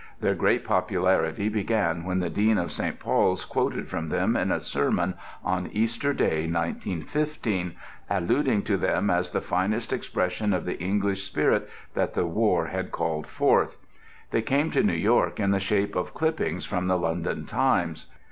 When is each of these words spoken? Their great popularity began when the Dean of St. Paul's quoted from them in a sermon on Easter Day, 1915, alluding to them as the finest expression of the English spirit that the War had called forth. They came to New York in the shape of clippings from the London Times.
Their 0.19 0.33
great 0.33 0.65
popularity 0.65 1.47
began 1.47 2.05
when 2.05 2.21
the 2.21 2.29
Dean 2.31 2.57
of 2.57 2.71
St. 2.71 2.97
Paul's 2.99 3.45
quoted 3.45 3.87
from 3.87 4.07
them 4.07 4.35
in 4.35 4.51
a 4.51 4.59
sermon 4.59 5.13
on 5.43 5.69
Easter 5.73 6.11
Day, 6.11 6.47
1915, 6.47 7.75
alluding 8.09 8.63
to 8.63 8.77
them 8.77 9.11
as 9.11 9.29
the 9.29 9.41
finest 9.41 9.93
expression 9.93 10.53
of 10.55 10.65
the 10.65 10.81
English 10.81 11.21
spirit 11.23 11.69
that 11.93 12.15
the 12.15 12.25
War 12.25 12.65
had 12.69 12.91
called 12.91 13.27
forth. 13.27 13.77
They 14.31 14.41
came 14.41 14.71
to 14.71 14.81
New 14.81 14.93
York 14.95 15.39
in 15.39 15.51
the 15.51 15.59
shape 15.59 15.95
of 15.95 16.15
clippings 16.15 16.65
from 16.65 16.87
the 16.87 16.97
London 16.97 17.45
Times. 17.45 18.07